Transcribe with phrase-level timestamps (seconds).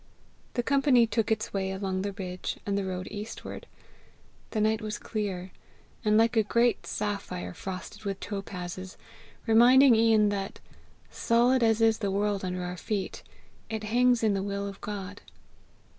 [0.55, 3.67] The company took its way along the ridge, and the road eastward.
[4.49, 5.51] The night was clear,
[6.03, 8.97] and like a great sapphire frosted with topazes
[9.45, 10.59] reminding Ian that,
[11.11, 13.21] solid as is the world under our feet,
[13.69, 15.21] it hangs in the will of God.